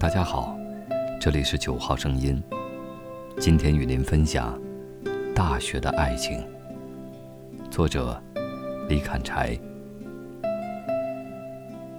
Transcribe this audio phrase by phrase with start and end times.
[0.00, 0.56] 大家好，
[1.20, 2.42] 这里是九号声音。
[3.38, 4.58] 今天与您分享
[5.34, 6.38] 《大学的爱情》，
[7.70, 8.18] 作者
[8.88, 9.54] 李砍柴。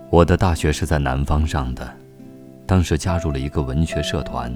[0.10, 1.96] 我的大学是在南方上的，
[2.66, 4.52] 当时加入了一个文学社团，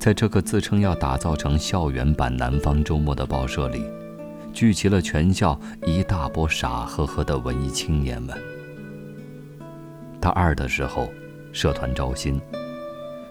[0.00, 3.84] 在这个自称要打造成校园版《南方周末》的报社里，
[4.54, 8.34] 聚集了全校一大波傻呵呵的文艺青年们。
[10.18, 11.10] 大二的时候，
[11.52, 12.40] 社团招新，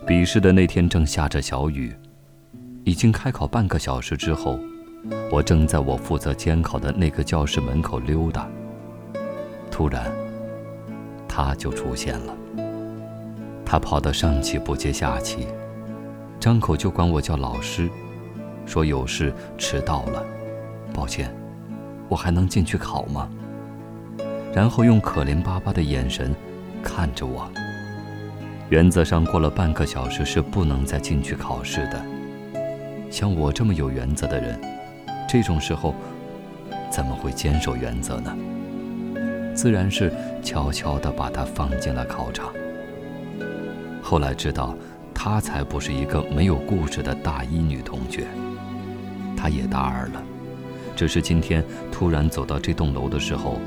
[0.06, 1.96] 笔试的那天正下着小雨，
[2.84, 4.60] 已经开考半个小时之后，
[5.32, 8.50] 我正在我负责监考的那个教室门口溜达，
[9.70, 10.12] 突然，
[11.28, 12.36] 他就出现了。
[13.64, 15.48] 他跑得上气不接下气，
[16.40, 17.90] 张口就管我叫老师，
[18.66, 20.26] 说有事迟到了，
[20.94, 21.34] 抱歉，
[22.10, 23.30] 我还能进去考吗？
[24.54, 26.36] 然后用可怜巴巴的眼神。
[26.84, 27.52] 看着我。
[28.70, 32.06] 原则上，过了半个小时是不能再进去考试的。
[33.09, 34.59] 像我这么有原则的人，
[35.28, 35.96] 这种时候
[36.92, 38.36] 怎么会坚守原则呢？
[39.56, 40.12] 自然是
[40.44, 42.54] 悄悄地把她放进了考场。
[44.02, 44.76] 后来知道，
[45.14, 48.28] 她才不是一个没有故事的大一女同学，
[49.38, 50.22] 她也大二了，
[50.94, 53.62] 只是今天突然走到这栋楼的时候，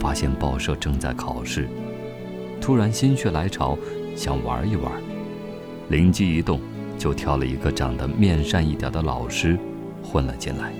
[0.00, 1.68] 发现报社正在考试。
[2.58, 3.78] 突然心血来潮，
[4.16, 4.90] 想玩一玩，
[5.90, 6.58] 灵机一动，
[6.98, 9.58] 就挑了一个长得面善一点的老师
[10.02, 10.72] 混了进来。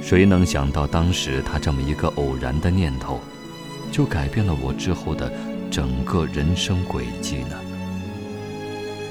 [0.00, 3.18] 谁能想到，当时他这么一个偶然的念头，
[3.90, 5.32] 就改变了我之后的
[5.68, 7.56] 整个人生轨迹呢？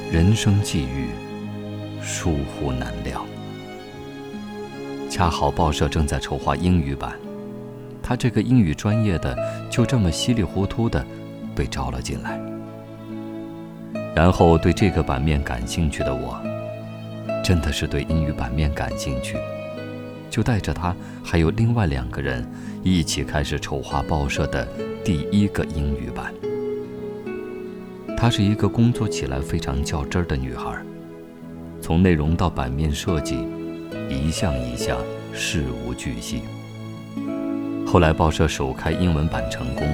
[0.09, 1.09] 人生际遇，
[2.01, 3.25] 疏忽难料。
[5.09, 7.19] 恰好报社正在筹划英语版。
[8.01, 9.35] 他这个英语专业的
[9.69, 11.05] 就这么稀里糊涂的
[11.55, 12.39] 被招了进来，
[14.13, 16.39] 然后对这个版面感兴趣的我，
[17.43, 19.37] 真的是对英语版面感兴趣，
[20.29, 22.45] 就带着他还有另外两个人
[22.83, 24.67] 一起开始筹划报社的
[25.03, 26.33] 第一个英语版。
[28.17, 30.75] 她是一个工作起来非常较真儿的女孩，
[31.81, 33.47] 从内容到版面设计，
[34.09, 34.97] 一项一项
[35.33, 36.41] 事无巨细。
[37.85, 39.85] 后来报社首开英文版成功，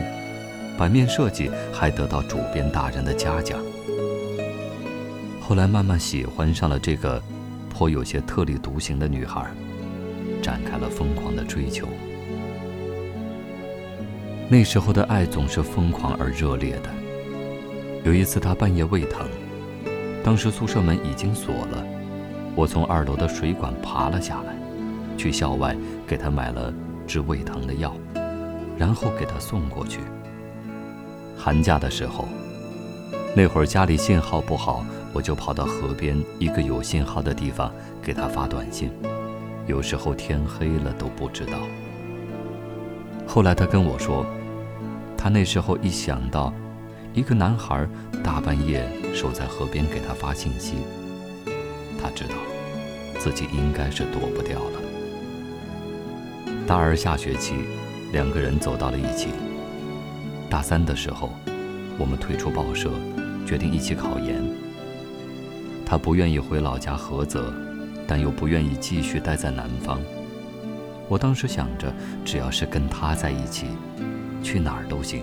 [0.81, 3.59] 版面设计还得到主编大人的嘉奖。
[5.39, 7.21] 后来慢慢喜欢上了这个
[7.69, 9.45] 颇有些特立独行的女孩，
[10.41, 11.87] 展开了疯狂的追求。
[14.49, 16.89] 那时候的爱总是疯狂而热烈的。
[18.03, 19.27] 有一次她半夜胃疼，
[20.23, 21.85] 当时宿舍门已经锁了，
[22.55, 24.55] 我从二楼的水管爬了下来，
[25.15, 25.77] 去校外
[26.07, 26.73] 给她买了。
[27.05, 27.93] 治胃疼的药，
[28.77, 29.99] 然后给他送过去。
[31.43, 32.27] 寒假的时候，
[33.35, 38.91] 那会儿家里信号不好，我就跑到河边一个有信号的地方给他发短信，
[39.65, 41.53] 有时候天黑了都不知道。
[43.25, 44.23] 后来他跟我说，
[45.17, 46.53] 他那时候一想到
[47.11, 47.89] 一个男孩
[48.23, 50.75] 大半夜守在河边给他发信息，
[51.99, 52.35] 他知道
[53.17, 54.79] 自己应该是躲不掉了。
[56.67, 57.55] 大二下学期，
[58.11, 59.29] 两个人走到了一起。
[60.51, 61.29] 大三的时候，
[61.97, 62.91] 我们退出报社，
[63.47, 64.43] 决定一起考研。
[65.85, 67.53] 他不愿意回老家菏泽，
[68.05, 70.01] 但又不愿意继续待在南方。
[71.07, 71.93] 我当时想着，
[72.25, 73.67] 只要是跟他在一起，
[74.43, 75.21] 去哪儿都行，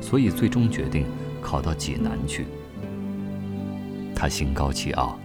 [0.00, 1.04] 所以最终决定
[1.42, 2.46] 考到济南去。
[4.14, 5.18] 他心高气傲，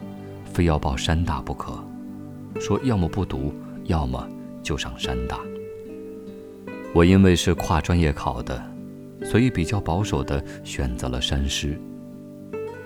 [0.52, 1.78] 非要报山大不可，
[2.60, 4.28] 说要么不读，要么。
[4.64, 5.40] 就上山大。
[6.92, 8.60] 我因为是跨专业考的，
[9.26, 11.78] 所以比较保守的选择了山师。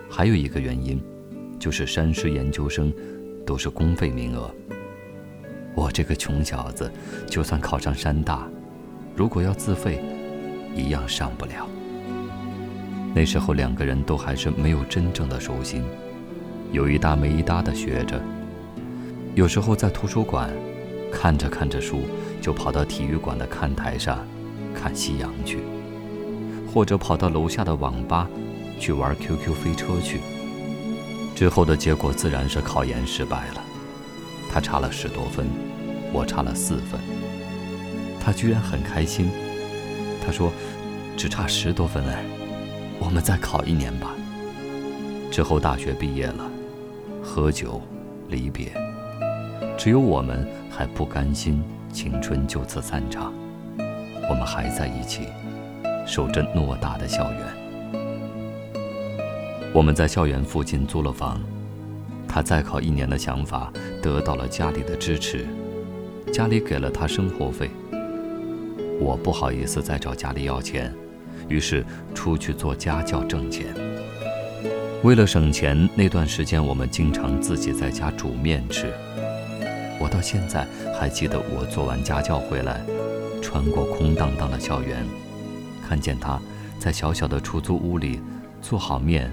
[0.09, 0.99] 还有一个原因，
[1.59, 2.91] 就是山师研究生
[3.45, 4.49] 都是公费名额。
[5.75, 6.91] 我这个穷小子，
[7.27, 8.49] 就算考上山大，
[9.15, 10.01] 如果要自费，
[10.75, 11.67] 一样上不了。
[13.13, 15.83] 那时候两个人都还是没有真正的收心，
[16.71, 18.19] 有一搭没一搭的学着。
[19.35, 20.49] 有时候在图书馆。
[21.11, 22.03] 看着看着书，
[22.39, 24.19] 就跑到体育馆的看台上
[24.75, 25.57] 看夕阳去，
[26.73, 28.27] 或者跑到楼下的网吧
[28.79, 30.19] 去玩 QQ 飞车去。
[31.35, 33.63] 之后的结果自然是考研失败了，
[34.51, 35.47] 他差了十多分，
[36.11, 36.99] 我差了四分。
[38.19, 39.29] 他居然很开心，
[40.25, 40.51] 他说
[41.15, 42.23] ：“只差十多分哎，
[42.99, 44.13] 我们再考一年吧。”
[45.31, 46.49] 之后大学毕业了，
[47.23, 47.81] 喝酒，
[48.27, 48.71] 离别。
[49.77, 51.63] 只有我们还不甘心，
[51.93, 53.33] 青春就此散场。
[54.29, 55.27] 我们还在一起，
[56.09, 57.41] 守着偌大的校园。
[59.71, 61.39] 我们在校园附近租了房，
[62.27, 63.71] 他再考一年的想法
[64.01, 65.45] 得到了家里的支持，
[66.33, 67.69] 家里给了他生活费。
[68.99, 70.91] 我不好意思再找家里要钱，
[71.47, 71.85] 于是
[72.15, 73.67] 出去做家教挣钱。
[75.03, 78.91] 为了省钱，那段时间我们经常自己在家煮面吃。
[79.99, 80.65] 我到现在
[80.99, 82.81] 还记得，我做完家教回来，
[83.43, 85.05] 穿过空荡荡的校园，
[85.89, 86.39] 看见他
[86.77, 88.21] 在小小的出租屋里
[88.61, 89.31] 做好面。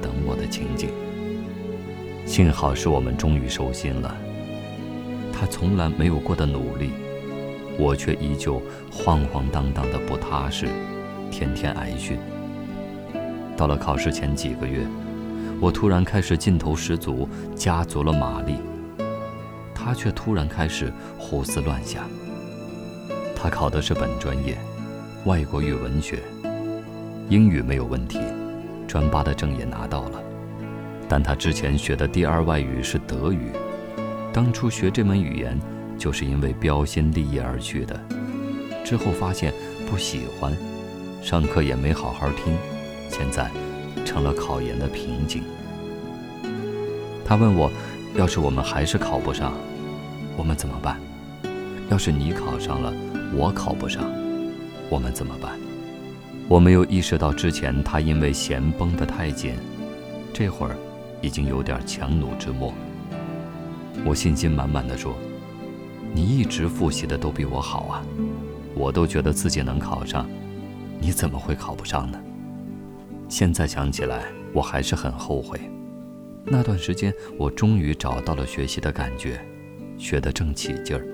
[0.00, 0.90] 等我的情景。
[2.24, 4.16] 幸好是我们终于收心了。
[5.32, 6.92] 他从来没有过的努力，
[7.76, 8.62] 我却依旧
[8.92, 10.68] 晃晃荡荡的不踏实，
[11.32, 12.16] 天天挨训。
[13.56, 14.86] 到了考试前几个月，
[15.60, 18.54] 我突然开始劲头十足，加足了马力。
[19.74, 22.08] 他却突然开始胡思乱想。
[23.34, 24.56] 他考的是本专业，
[25.24, 26.22] 外国语文学，
[27.28, 28.20] 英语没有问题。
[28.86, 30.22] 专八的证也拿到了，
[31.08, 33.50] 但他之前学的第二外语是德语，
[34.32, 35.58] 当初学这门语言
[35.98, 38.00] 就是因为标新立异而去的，
[38.84, 39.52] 之后发现
[39.90, 40.56] 不喜欢，
[41.20, 42.56] 上课也没好好听，
[43.10, 43.50] 现在
[44.06, 45.42] 成了考研的瓶颈。
[47.26, 47.70] 他问我，
[48.14, 49.52] 要是我们还是考不上，
[50.36, 50.96] 我们怎么办？
[51.90, 52.90] 要是你考上了，
[53.34, 54.04] 我考不上，
[54.88, 55.58] 我们怎么办？
[56.48, 59.54] 我没有意识到之前他因为弦绷得太紧，
[60.32, 60.76] 这会儿
[61.20, 62.72] 已经有点强弩之末。
[64.04, 65.14] 我信心满满的说
[66.14, 68.02] ：“你一直复习的都比我好啊，
[68.74, 70.26] 我都觉得自己能考上，
[70.98, 72.18] 你怎么会考不上呢？”
[73.28, 74.24] 现在想起来，
[74.54, 75.60] 我还是很后悔。
[76.44, 79.38] 那段时间，我终于找到了学习的感觉，
[79.98, 81.04] 学得正起劲儿，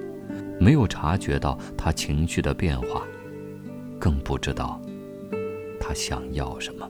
[0.60, 3.02] 没有察觉到他情绪的变化，
[4.04, 4.78] 更不知道。
[5.80, 6.86] 他想要什么？